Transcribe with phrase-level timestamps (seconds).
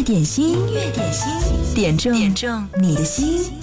[0.00, 3.59] 乐点心，音乐点心，点中点中你的心。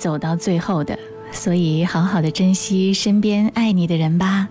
[0.00, 0.98] 走到最后的。
[1.30, 4.48] 所以好好的珍惜身边爱你的人吧。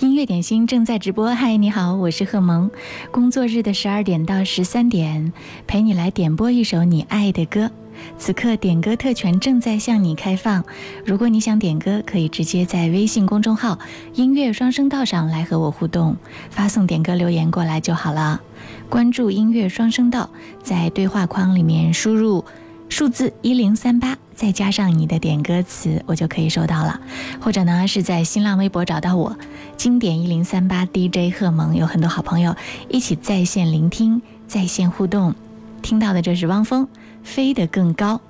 [0.00, 2.68] 音乐点心正在直播，嗨，你好，我是贺萌。
[3.12, 5.32] 工作日的十二点到十三点，
[5.68, 7.70] 陪你来点播一首你爱的歌。
[8.16, 10.64] 此刻点歌特权正在向你开放，
[11.04, 13.78] 如果你想点歌，可以直接在微信公众号
[14.14, 16.16] “音乐双声道”上来和我互动，
[16.50, 18.40] 发送点歌留言过来就好了。
[18.88, 20.30] 关注“音乐双声道”，
[20.62, 22.44] 在对话框里面输入
[22.88, 27.00] 数字一零三八，再加上你的点歌词，我就可以收到了。
[27.40, 29.36] 或者呢，是在新浪微博找到我，
[29.76, 32.54] 经典一零三八 DJ 贺萌，有很多好朋友
[32.88, 35.34] 一起在线聆听、在线互动。
[35.82, 36.86] 听到的这是汪峰。
[37.24, 38.20] 飞得更高。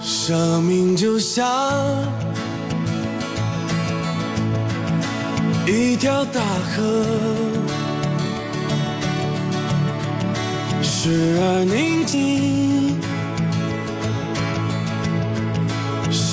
[0.00, 1.46] 生命就像
[5.64, 7.04] 一条大河，
[10.82, 12.98] 时而宁静，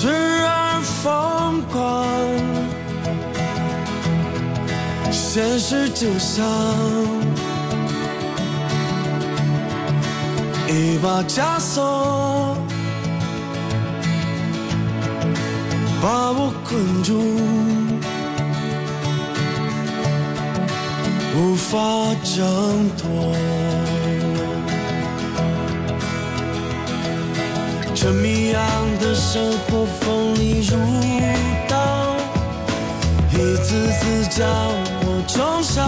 [0.06, 2.06] 时而疯狂。
[5.12, 6.46] 现实就像。
[10.68, 12.56] 一把枷锁，
[16.02, 17.14] 把我困住，
[21.36, 21.78] 无法
[22.24, 23.55] 挣脱。
[28.06, 28.62] 这谜样
[29.00, 30.78] 的生活锋利如
[31.68, 32.16] 刀，
[33.32, 34.48] 一次次将
[35.02, 35.84] 我重伤。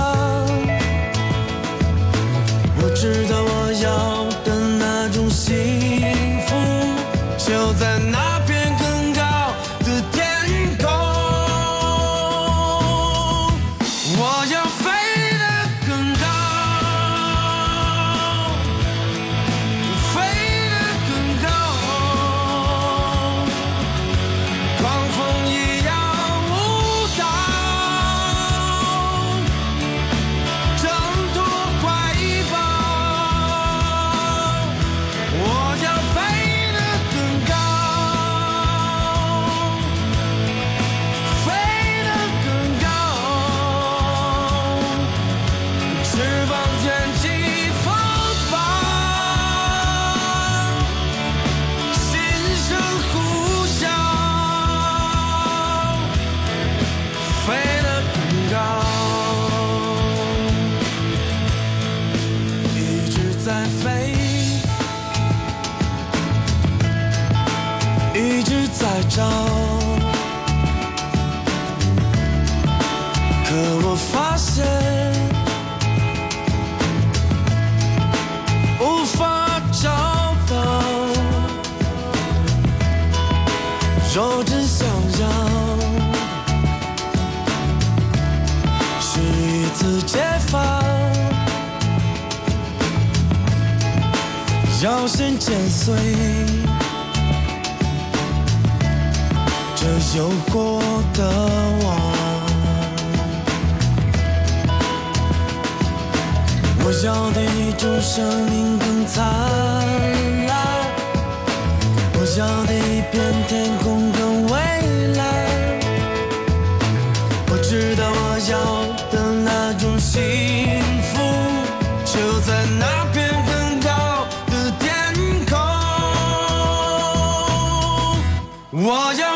[2.82, 4.50] 我知道我要的
[4.80, 5.30] 那种。
[5.30, 5.54] 幸
[6.48, 6.56] 福
[7.38, 8.37] 就在那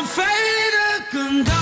[0.04, 1.52] 飞得更高，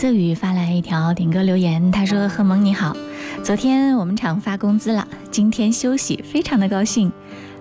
[0.00, 2.96] 色宇发来一条点歌留言，他说：“贺萌你好，
[3.42, 7.12] 昨天我们厂发工资了，今天休息，非常的高兴。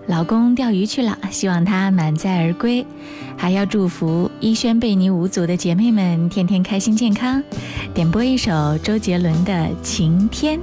[0.08, 2.86] 老公钓鱼去了，希望他满载而归。
[3.36, 7.43] 还要祝福一轩被你五组的姐妹们天天开心健康。
[7.93, 9.51] 点播一首周杰伦的
[9.84, 10.58] 《晴天》。”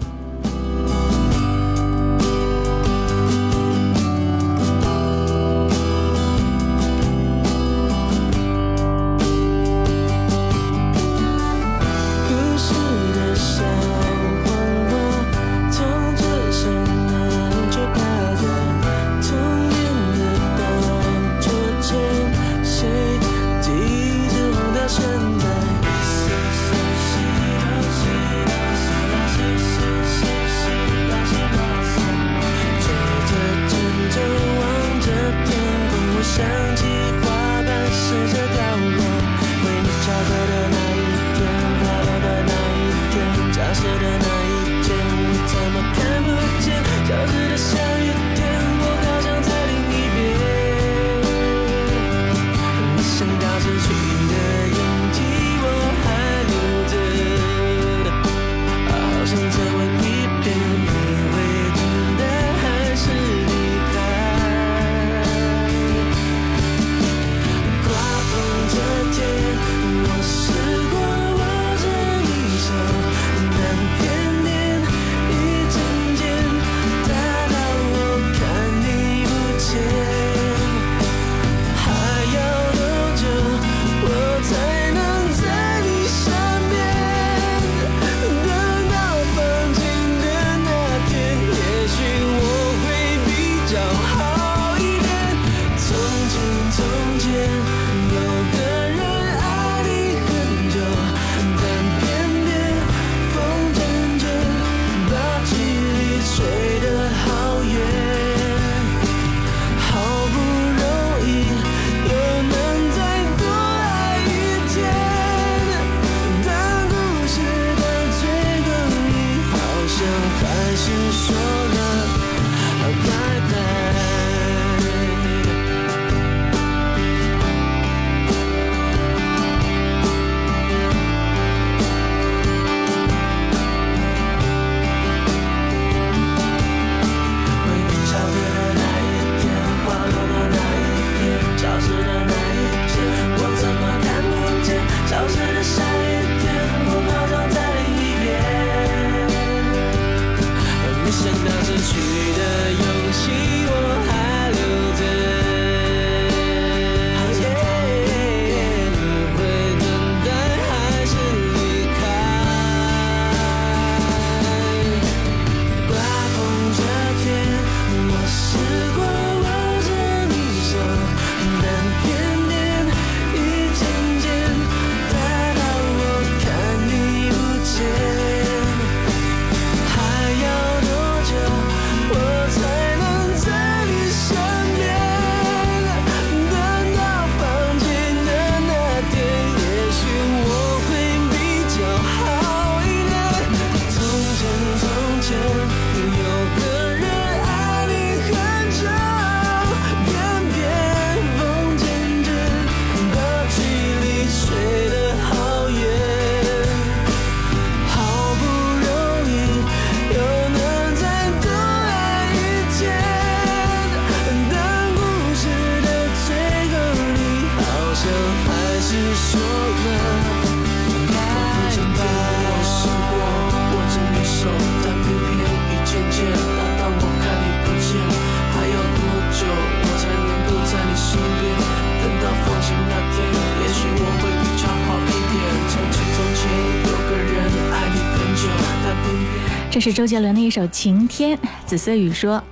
[239.86, 241.38] 是周杰伦的一首《晴天》。
[241.64, 242.42] 紫色雨说：“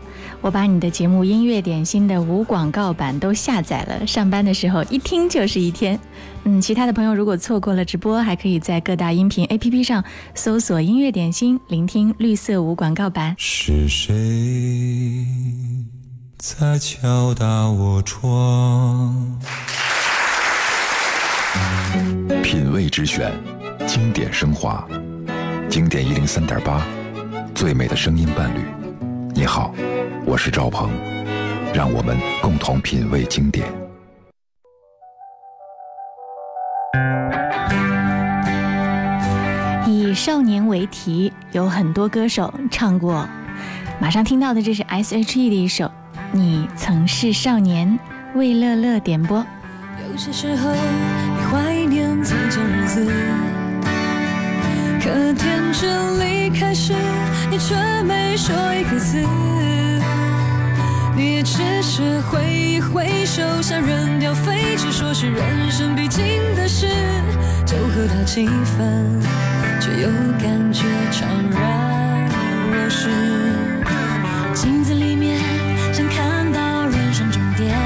[0.40, 5.98] 我把你的节目《音乐点心》的无广告版都下载了，上班的时候一听就是一天。”
[6.46, 13.34] 嗯，其他的朋友如果错过了直播，还可以在各大音频 APP 上搜索“音乐点心”，聆听绿色无广告版。
[13.36, 15.26] 是谁
[16.38, 19.40] 在敲打我窗？
[22.44, 23.32] 品味之选，
[23.88, 24.86] 经典升华，
[25.68, 26.86] 经典一零三点八。
[27.54, 28.58] 最美的声音伴侣，
[29.32, 29.72] 你好，
[30.26, 30.90] 我是赵鹏，
[31.72, 33.72] 让我们共同品味经典。
[39.86, 43.26] 以少年为题，有很多歌手唱过。
[44.00, 45.84] 马上听到的这是 S.H.E 的一首
[46.32, 47.88] 《你曾是少年》，
[48.36, 49.38] 魏乐乐点播。
[50.10, 53.06] 有些时候你怀念从前日子，
[55.00, 56.92] 可天真离开时，
[57.54, 59.16] 你却没说一个字。
[61.14, 66.88] 你也只是挥一挥手，想扔掉废纸，说是人生必经的事，
[67.64, 69.20] 就和他几分，
[69.80, 70.08] 却又
[70.42, 70.82] 感觉
[71.12, 72.28] 怅然
[72.72, 73.08] 若失。
[74.52, 75.40] 镜子里面
[75.92, 77.78] 想看到人生终点，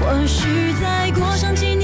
[0.00, 1.83] 或许再过上几年，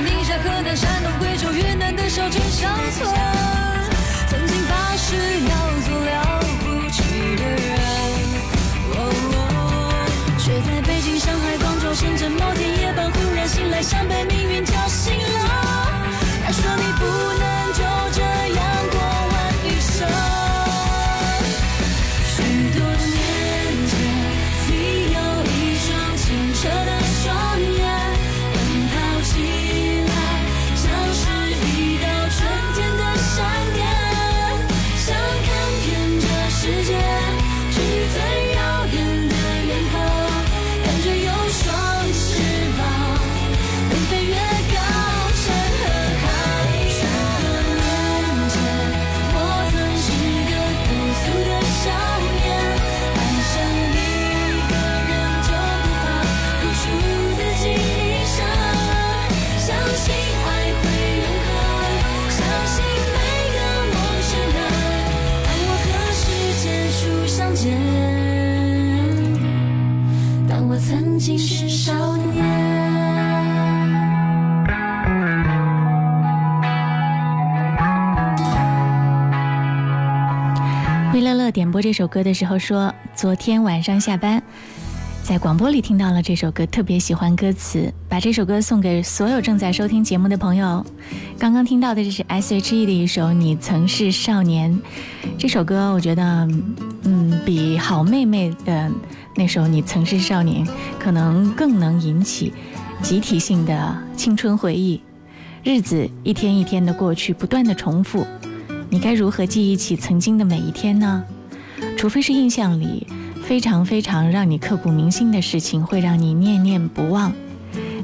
[0.00, 3.08] 宁夏、河南、山东、贵州、云南的小镇乡村，
[4.28, 5.16] 曾经发誓
[5.48, 5.54] 要
[5.86, 7.02] 做了不起
[7.36, 7.70] 的人，
[8.94, 8.98] 哦
[9.34, 9.36] 哦
[10.38, 15.48] 却在北京、上海、广州、深圳某天夜半忽然醒来，像被命运叫醒了。
[16.44, 17.39] 他说你不
[81.70, 84.42] 播这首歌的时候说，昨天晚上下班，
[85.22, 90.84] 在广播里听到了这首歌，特别喜欢歌词，把这首歌送给所有正在收听节目的朋友。
[91.38, 94.72] 刚刚听到的这是 S.H.E 的一首《你曾是少年》，
[95.38, 96.48] 这首歌我觉得，
[97.04, 98.90] 嗯，比好妹妹的
[99.36, 100.66] 那首《你曾是少年》
[100.98, 102.52] 可能更能引起
[103.02, 105.00] 集体性的青春回忆。
[105.62, 108.26] 日子一天一天的过去，不断的重复。
[108.88, 111.22] 你该如何记忆起曾经的每一天呢？
[112.00, 113.06] 除非是印象里
[113.44, 117.30] 非常非常让你刻骨铭心的事情，会让你念念不忘。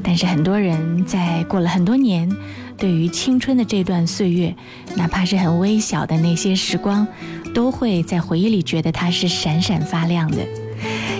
[0.03, 2.31] 但是很多人在过了很多年，
[2.77, 4.55] 对于青春的这段岁月，
[4.97, 7.09] 哪怕是很微小的那些时光，
[7.55, 10.47] 都会在回忆里觉得它是闪闪发亮的。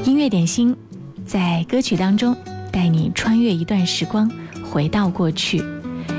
[0.05, 0.77] 音乐点心，
[1.25, 2.37] 在歌曲当中
[2.71, 4.31] 带你穿越一段时光，
[4.71, 5.63] 回到过去。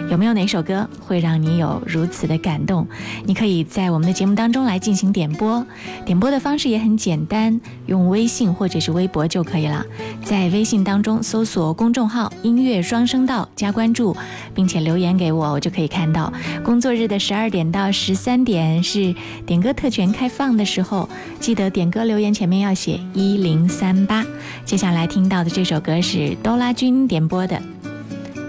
[0.09, 2.87] 有没有哪首歌会让你有如此的感动？
[3.25, 5.65] 你可以在我们的节目当中来进行点播，
[6.05, 9.85] 点播的方式也很简单，用微信或者是微博就可以了。
[10.23, 14.15] 在微信当中搜索公众号“音乐双声道”加关注，
[14.55, 16.31] 并且留言给我，我就可以看到。
[16.63, 19.13] 工作日的十二点到十三点是
[19.45, 24.25] 点歌特权开放的时候，记得点歌留言前面要写一零三八。
[24.63, 27.61] 接下来听到的这首歌是哆啦君点播的。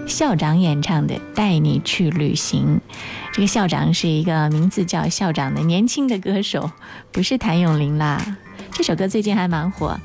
[0.09, 2.81] 校长演唱的《带你去旅行》，
[3.31, 6.69] 这个校长是一个名字叫校长的年轻的歌手，
[7.11, 8.37] 不是谭咏麟啦。
[8.71, 9.97] 这首歌最近还蛮火，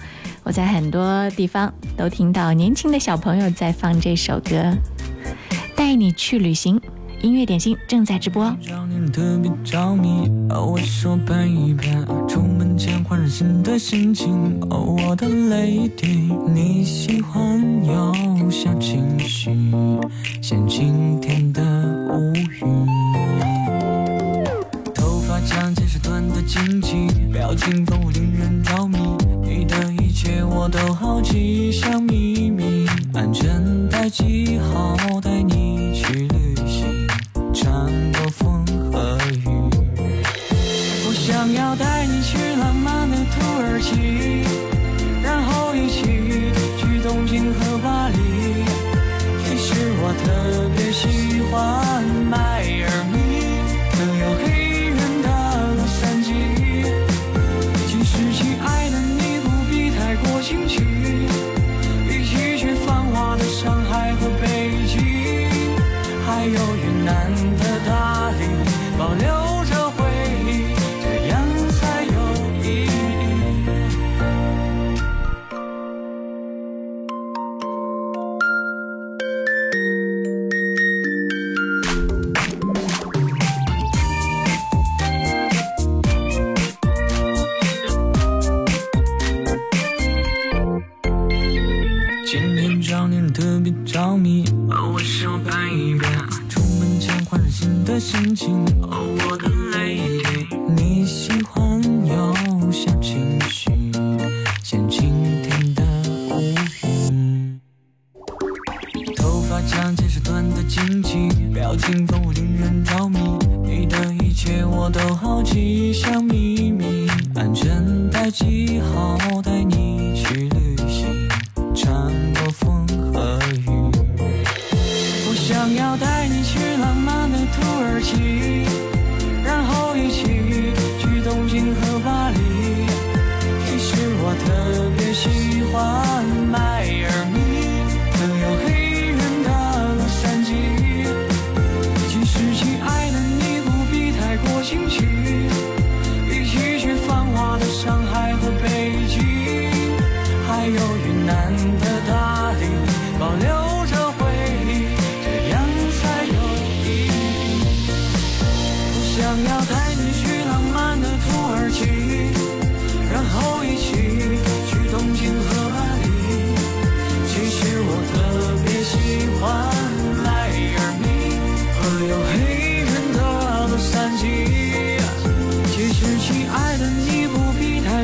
[0.44, 4.56] 我在很多地方都听到年轻的小朋友在放这首歌，
[5.74, 6.78] 《带你去旅行》。
[7.24, 8.54] 音乐点心正在直播。
[8.60, 11.90] 找你特别着迷，哦，我说拍一拍，
[12.28, 19.50] 出门前换上新的心情，哦，我的 lady，你喜欢有小情绪，
[20.42, 21.62] 像晴天的
[22.12, 22.86] 乌云。
[24.94, 28.98] 头发长见识短的惊奇，表情丰富令人着迷，
[29.42, 35.83] 你的一切我都好奇，像秘密，安全带系好，带你。
[37.54, 37.93] 穿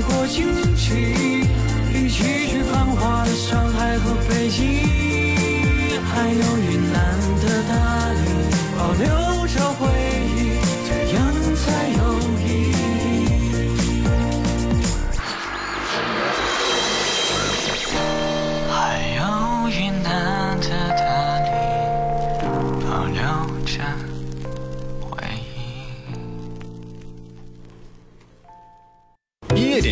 [0.03, 1.40] 过惊奇。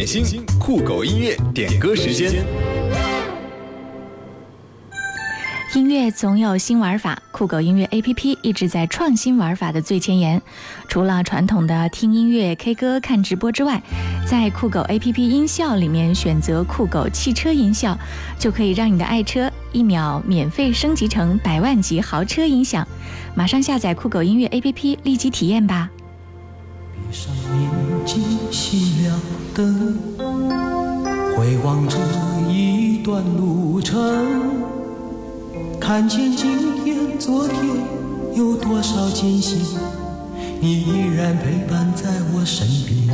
[0.08, 0.18] 忆。
[0.18, 2.32] 音乐点心，酷狗音乐点歌时间。
[5.74, 10.40] 音乐总有新玩法，酷狗音乐 APP 一直在创新玩法的最前沿。
[10.88, 13.82] 除了传统的听音乐、K 歌、看直播之外，
[14.26, 17.96] 在酷狗 APP 音效里面选择酷狗汽车音效，
[18.38, 22.86] 就可以让你的爱车一秒免费升级成百万级豪车音响。
[23.34, 25.90] 马上下载酷狗音乐 APP，立即体验吧。
[27.10, 27.70] 闭上眼
[28.04, 29.18] 睛，熄了
[29.54, 29.96] 灯，
[31.34, 31.96] 回望这
[32.52, 33.98] 一段路程，
[35.80, 37.56] 看见今天、昨天
[38.34, 39.58] 有多少艰辛，
[40.60, 43.08] 你依然陪伴在我身边。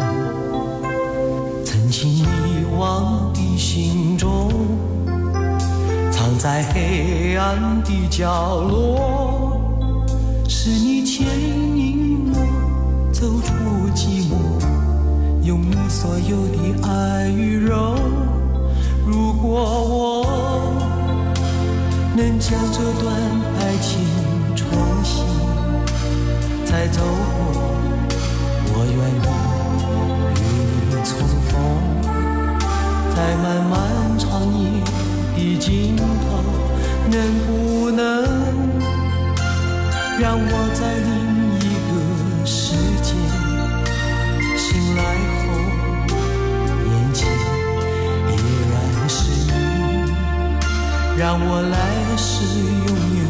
[1.64, 2.24] 曾经遗
[2.76, 4.50] 忘的心中，
[6.11, 9.61] 藏在黑暗的角落，
[10.48, 11.73] 是你牵引
[13.14, 13.55] 走出
[13.94, 14.35] 寂寞，
[15.44, 17.94] 用你所有的爱与柔。
[19.07, 20.27] 如果我
[22.16, 23.14] 能将这段
[23.61, 24.05] 爱情
[24.57, 24.66] 重
[25.05, 25.24] 新
[26.66, 27.38] 再走过，
[28.74, 29.27] 我愿意
[30.35, 30.42] 与
[30.90, 31.14] 你重
[31.46, 31.53] 逢，
[33.14, 33.72] 在漫漫
[34.18, 34.27] 长
[34.59, 34.61] 夜
[35.37, 36.03] 的尽头，
[37.12, 37.14] 能
[37.46, 37.48] 不
[37.92, 38.03] 能
[40.18, 41.09] 让我在你
[51.24, 51.78] 让我来
[52.18, 52.44] 世
[52.87, 53.24] 拥有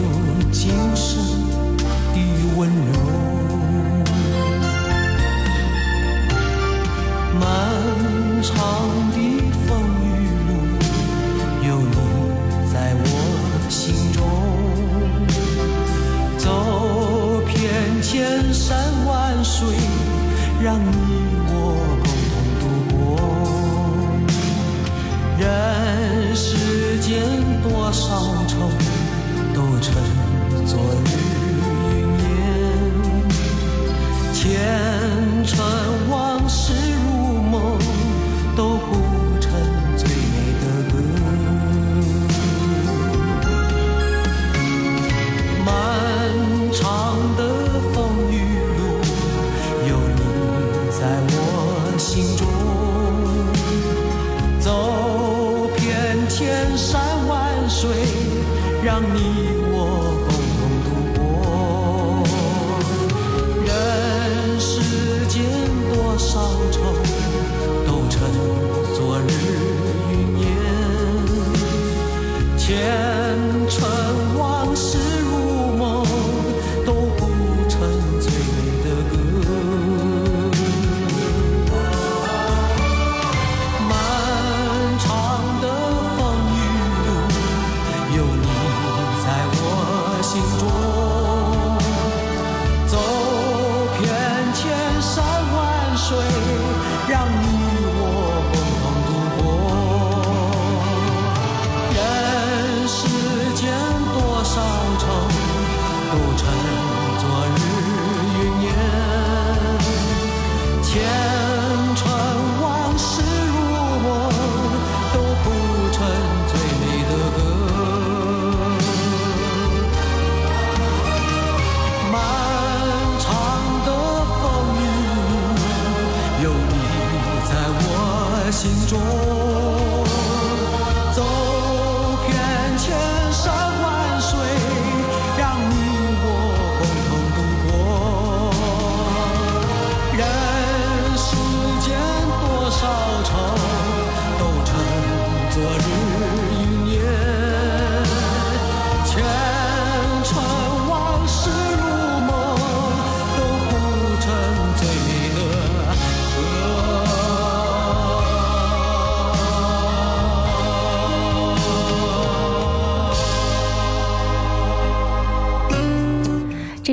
[0.51, 1.15] 今生
[2.13, 2.17] 的
[2.57, 2.91] 温柔。
[7.39, 7.43] 漫
[8.43, 8.53] 长
[9.13, 9.17] 的
[9.65, 10.05] 风雨
[10.49, 10.51] 路，
[11.69, 11.95] 有你
[12.73, 13.07] 在我
[13.71, 14.19] 心中。
[16.37, 16.43] 走
[17.47, 17.55] 遍
[18.03, 18.67] 千山
[19.07, 19.69] 万水，
[20.61, 20.91] 让你
[21.47, 21.55] 我
[22.03, 22.99] 共同度过。
[25.39, 25.45] 人
[26.35, 27.13] 世间
[27.65, 28.71] 多少愁，
[29.55, 29.95] 都成
[30.67, 31.09] 昨日
[31.89, 32.29] 云烟。
[34.35, 34.39] 前
[35.47, 35.57] 尘
[36.11, 36.75] 往事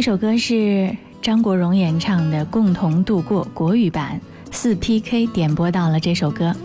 [0.02, 6.56] 这首歌是张国荣演唱的《共同度过》国语版，四 PK 点播到了这首歌。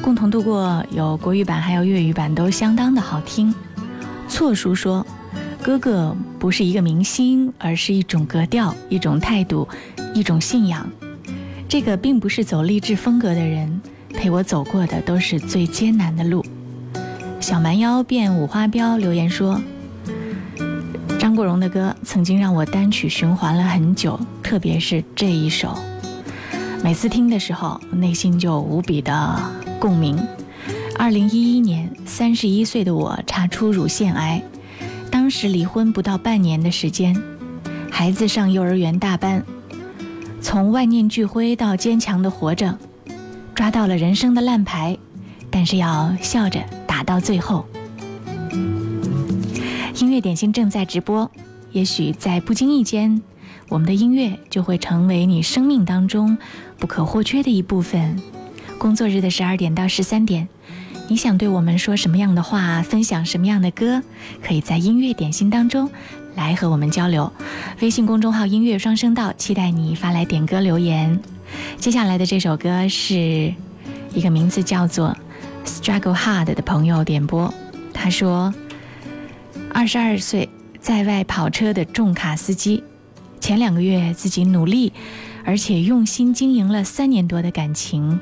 [0.02, 3.54] 共同度过》有国语版，还有粤语版，都相当的好听。
[4.28, 5.06] 错叔说
[5.64, 9.66] ：“哥哥不是一个明星，而是一种格调、一种态度、
[10.12, 10.86] 一种信仰。
[11.66, 13.80] 这个并不是走励志风格的人，
[14.12, 16.44] 陪我走过的都是最艰难的路。”
[17.40, 19.58] 小蛮腰变五花膘留言说
[21.34, 25.76] ：“张国荣的歌曾经让我单曲循环了很久，特别是这一首，
[26.80, 29.36] 每次听的时候，内心就无比的
[29.80, 30.16] 共鸣。
[30.96, 34.40] 二零一一年，三十一岁的我查出乳腺癌，
[35.10, 37.20] 当时离婚不到半年的时间，
[37.90, 39.44] 孩子上幼儿园大班，
[40.40, 42.78] 从万念俱灰到坚强的活着，
[43.56, 44.96] 抓到了人生的烂牌，
[45.50, 47.66] 但是要笑着打到最后。
[49.96, 51.30] 音乐点心正在直播，
[51.70, 53.22] 也许在不经意间，
[53.68, 56.36] 我们的音乐就会成为你生命当中
[56.78, 58.20] 不可或缺的一部分。
[58.76, 60.48] 工作日的十二点到十三点，
[61.06, 64.02] 你想对我们说什么样的话，分享什么样的歌，
[64.42, 65.88] 可以在音乐点心当中
[66.34, 67.32] 来和我们交流。
[67.80, 71.20] 微信公众号“音乐双声道”，期待你发来点歌留言。
[71.78, 73.54] 接下来的这首歌是
[74.12, 75.16] 一个名字叫做
[75.64, 77.54] “Struggle Hard” 的朋友点播，
[77.92, 78.52] 他说。
[79.74, 80.48] 二十二岁，
[80.80, 82.84] 在外跑车的重卡司机，
[83.40, 84.92] 前两个月自己努力
[85.44, 88.20] 而且用心经营了三年多的感情，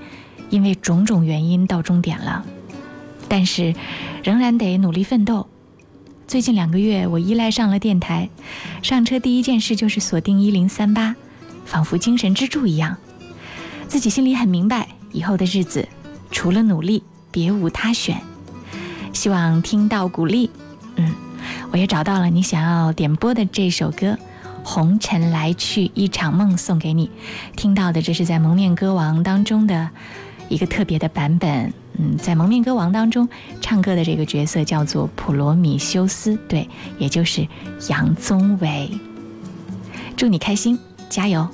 [0.48, 2.42] 因为种种原因到终点了，
[3.28, 3.74] 但是
[4.24, 5.46] 仍然得努力奋斗。
[6.26, 8.30] 最近两个月，我依赖上了电台，
[8.82, 11.14] 上车第一件事就是锁定一零三八，
[11.66, 12.96] 仿佛精神支柱一样。
[13.86, 15.86] 自己心里很明白，以后的日子
[16.30, 18.16] 除了努力，别无他选。
[19.12, 20.50] 希望听到鼓励。
[20.96, 21.14] 嗯，
[21.70, 24.12] 我也找到了你想要点播的这首歌
[24.64, 27.10] 《红尘来去一场梦》，送给你。
[27.56, 29.90] 听到的这是在《蒙面歌王》当中的
[30.48, 31.72] 一个特别的版本。
[31.98, 33.28] 嗯，在《蒙面歌王》当中
[33.60, 37.46] 唱歌的这个角色叫做普罗米修斯，对，也就是
[37.88, 38.90] 杨宗纬。
[40.16, 40.78] 祝你开心，
[41.10, 41.46] 加油！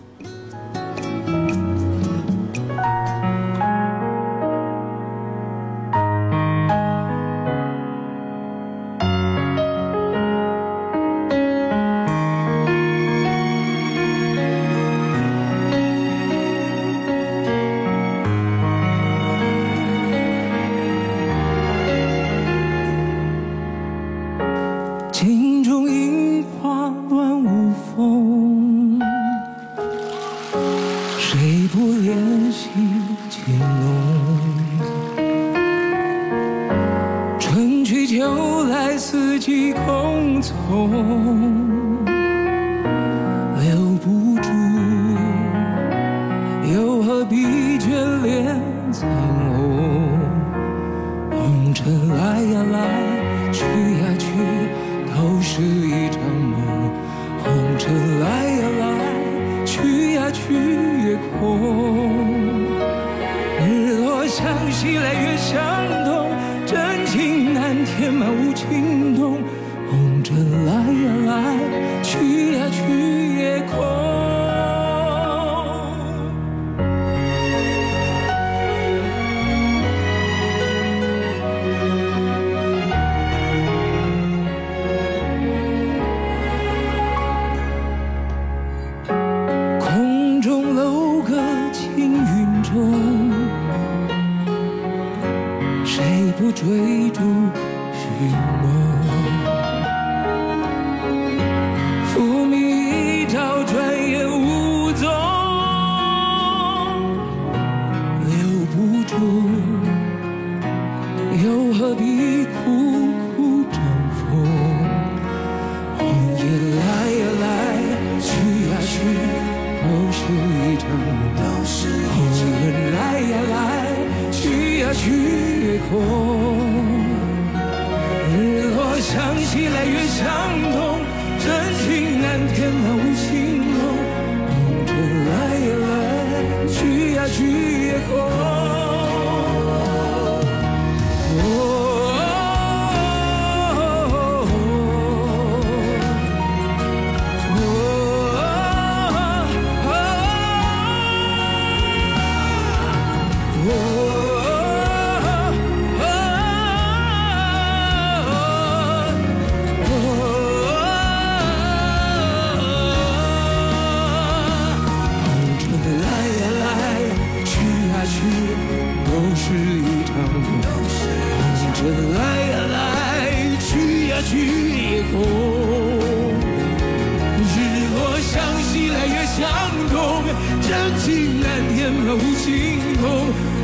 [179.39, 179.47] 相
[179.89, 180.24] 同，
[180.61, 183.03] 真情难填满无情空。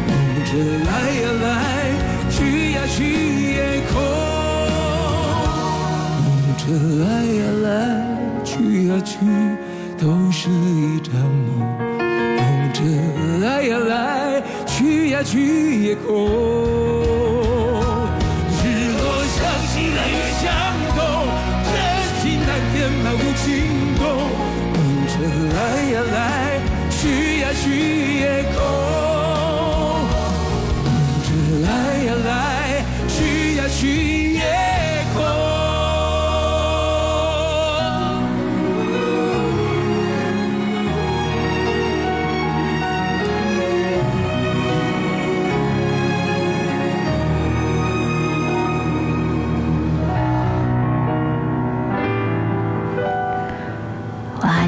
[0.07, 0.13] 红
[0.47, 0.53] 尘
[0.85, 1.45] 来呀来，
[2.31, 2.97] 去呀去
[3.55, 3.59] 也
[3.91, 3.93] 空。
[6.23, 6.63] 红尘
[7.01, 7.67] 来呀来，
[8.45, 9.17] 去呀去，
[9.99, 11.51] 都是一场梦。
[12.39, 16.84] 红尘来呀来，去呀去也空。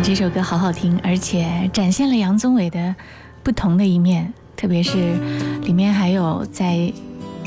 [0.06, 2.94] 这首歌好好听，而且展现了杨宗纬的
[3.42, 5.16] 不同的一面，特别是
[5.62, 6.92] 里面还有在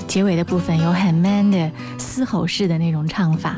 [0.05, 3.55] 结尾的部分有很 man 的嘶吼式的那种唱法，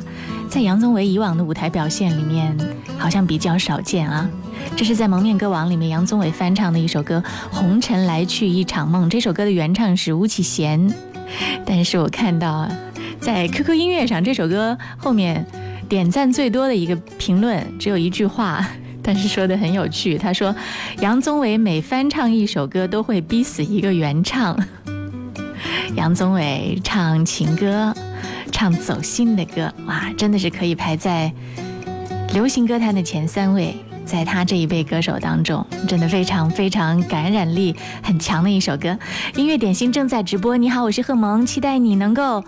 [0.47, 2.55] 在杨宗纬以往的舞台表现里面
[2.95, 4.29] 好像比较少见啊。
[4.77, 7.23] 这是在《蒙面歌王》里面杨宗纬翻唱的一首歌
[7.55, 10.93] 《红尘来去一场梦》，这首歌的原唱是巫启贤，
[11.65, 12.69] 但是我看到
[13.19, 15.43] 在 QQ 音乐上这首歌后面
[15.89, 18.63] 点赞最多的一个评论只有一句话。
[19.03, 20.55] 但是说的很有趣，他说
[20.99, 24.57] 杨宗纬每翻唱一首歌都会逼死一个原唱。
[25.95, 27.93] 杨宗纬唱情歌，
[28.51, 31.31] 唱走心的歌，哇，真的是可以排在
[32.33, 33.75] 流行歌坛的前三位。
[34.03, 38.97] 在他这一辈歌手当中，真的非常非常感染力很强的一首歌。
[39.35, 42.43] 音乐点心正在直播，你好，我是贺萌，期待你能够。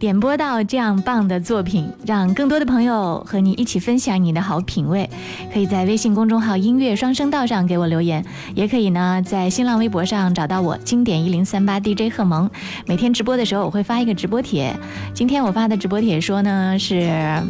[0.00, 5.08] 点播到这样棒的作品，让更多的朋友和你一起分享你的好品味。
[5.52, 8.24] 可以在微信公众号“音乐双声道”上给我留言，
[8.54, 12.50] 也可以呢在新浪微博上找到我“经典一零三八 DJ 贺萌”。
[12.88, 14.74] 每天直播的时候，我会发一个直播帖。
[15.12, 17.42] 今天我发的直播帖说呢，是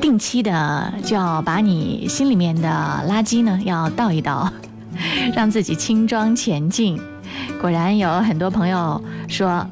[0.00, 2.68] 定期的就要把你心里面的
[3.08, 4.52] 垃圾呢要倒一倒，
[5.36, 7.00] 让自己轻装前进。
[7.60, 9.64] 果然有很多朋友说。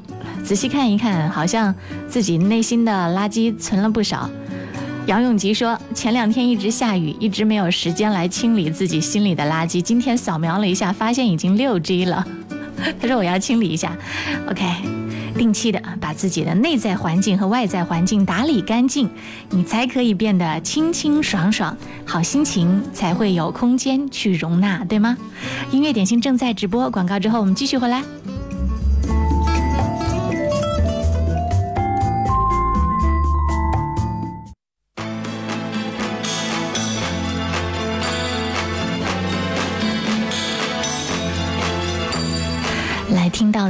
[0.48, 1.74] 仔细看一看，好像
[2.08, 4.30] 自己内心的垃圾存了不少。
[5.04, 9.82] 杨永吉说，前两天一直下雨，一直没有时间来清理自己心里的垃圾。
[9.82, 12.26] 今天扫描了一下，发现已经六 G 了。
[12.98, 13.94] 他说我要清理一下。
[14.48, 14.64] OK，
[15.36, 19.10] 定期的把自己的内在环境和外在环境打理干净，
[19.50, 21.76] 你才可以变得清清爽爽，
[22.06, 25.14] 好心情才会有空间去容纳，对吗？
[25.72, 28.02] 音乐点心正在直播，广告之后我们继续回来。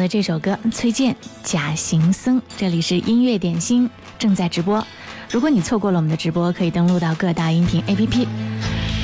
[0.08, 3.88] 这首歌，崔健《假行僧》，这里是音乐点心
[4.18, 4.82] 正在直播。
[5.30, 8.26] 如果你错过了我们的直播，可以登录到各大音频 APP，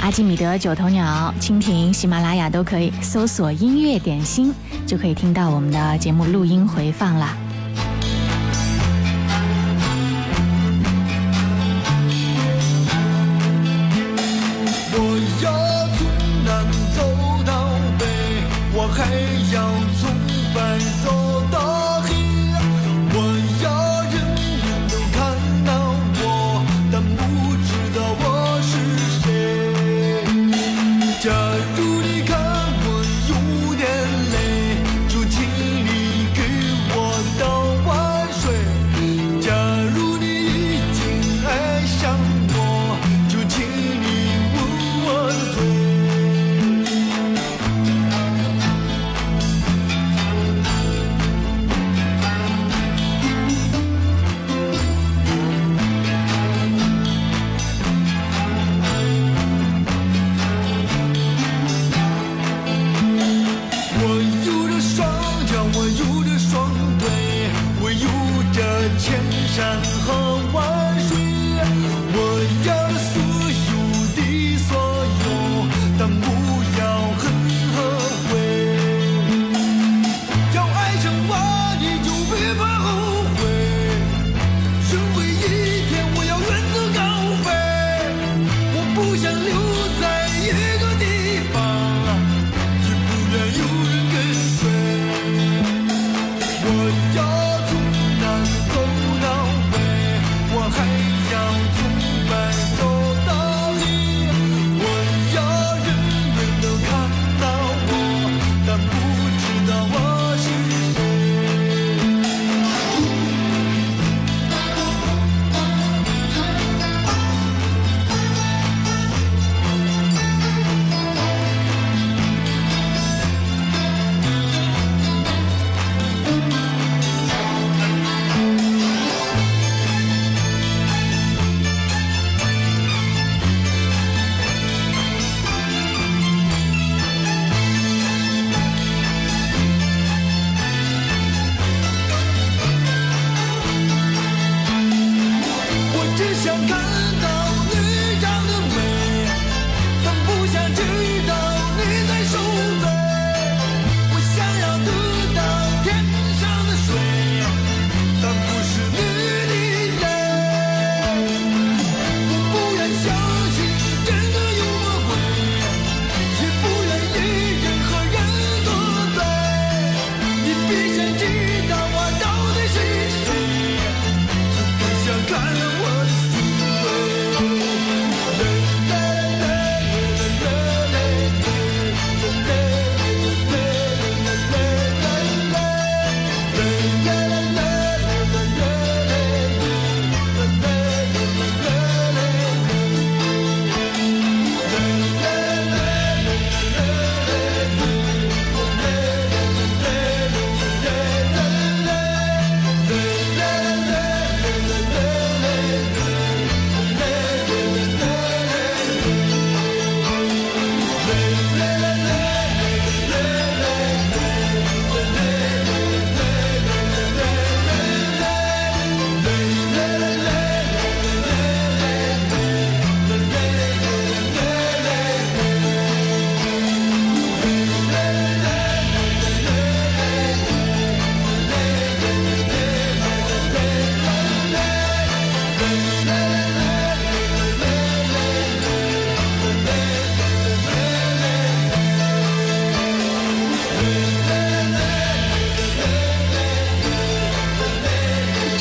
[0.00, 4.54] 阿基米德、九头鸟、蜻蜓、喜马拉雅都可以搜索“音乐点心”，
[4.88, 7.43] 就可以听到我们的节目录音回放了。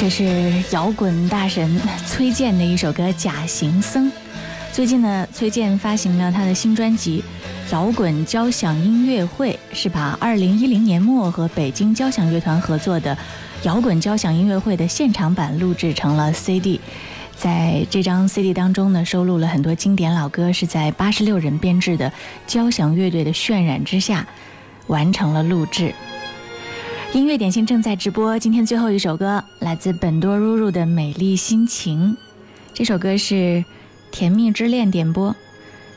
[0.04, 4.08] 这是摇滚大神崔健的一首歌《假行僧》。
[4.74, 7.24] 最近呢，崔健发行了他的新专辑
[7.72, 13.18] 《摇滚交响音乐会》，是把2010年末和北京交响乐团合作的
[13.64, 16.82] 摇滚交响音乐会的现场版录制成了 CD。
[17.38, 22.12] 在这张 CD 当中呢，收录了很多经典老歌，是在八十六人编制的
[22.45, 24.28] 交响乐队的渲染之下
[24.88, 25.95] 完成了录制。
[27.14, 32.11] 音乐点心正在直播，今天最后一首歌来自本多入入的《美丽心情》。
[32.74, 33.36] 这首歌是
[34.11, 35.36] 《甜蜜之恋》点播。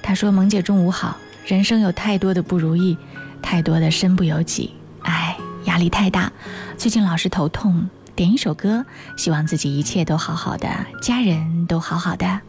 [0.03, 2.99] 他说：“萌姐中午好，人生有太多的不如意，
[3.41, 6.31] 太多的身不由己，唉，压力太大，
[6.77, 7.89] 最近老是头痛。
[8.14, 8.85] 点一首歌，
[9.17, 10.69] 希望自己一切都好好的，
[11.01, 12.27] 家人都好好的。《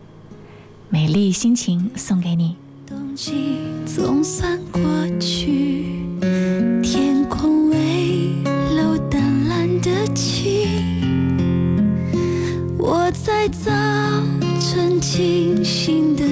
[0.89, 2.57] 美丽心情》送给你。
[2.86, 4.82] 冬季总算过
[5.20, 6.05] 去，
[12.89, 13.69] 我在早
[14.61, 16.23] 晨清醒的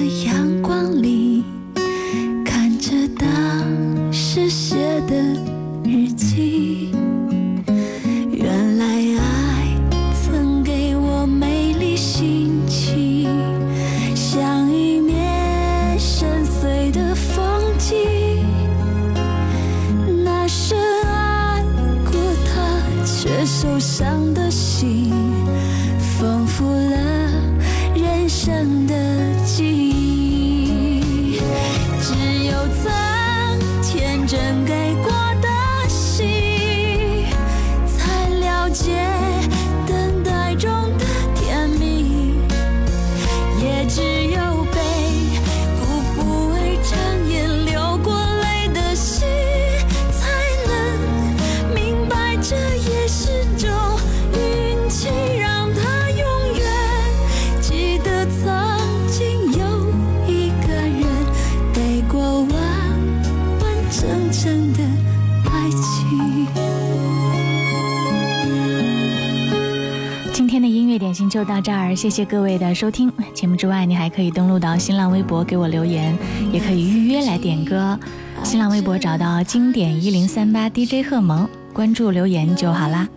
[71.96, 73.10] 谢谢各位的收听。
[73.32, 76.14] 节目之外，你还可以登录到新浪微博给我留言，
[76.52, 77.98] 也可以预约来点歌。
[78.44, 83.08] 新浪微博找到经典一零三八 DJ 贺萌，关注留言就好啦。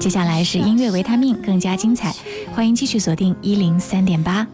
[0.00, 2.14] 接下来是音乐维他命，更加精彩，
[2.54, 4.46] 欢迎继续锁定一零三点八。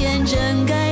[0.00, 0.89] 天真该